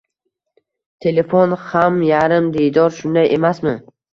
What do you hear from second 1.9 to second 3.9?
yarim diydor, shunday emasmi?